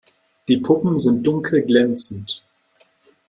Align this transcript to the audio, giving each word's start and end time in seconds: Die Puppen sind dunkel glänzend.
Die 0.47 0.57
Puppen 0.57 0.97
sind 0.97 1.21
dunkel 1.27 1.61
glänzend. 1.61 2.41